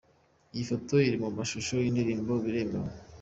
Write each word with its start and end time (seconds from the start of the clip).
Iyi 0.53 0.63
foto 0.69 0.95
iri 1.07 1.17
mu 1.23 1.29
mashusho 1.37 1.73
y’indirimbo 1.83 2.31
’Biremewe’. 2.43 2.91